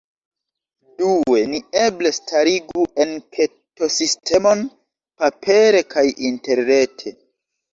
[1.01, 4.65] Due, ni eble starigu enketo-sistemon,
[5.21, 7.17] papere kaj interrete.